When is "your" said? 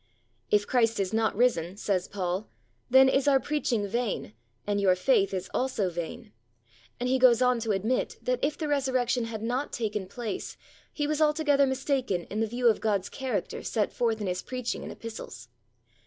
4.81-4.95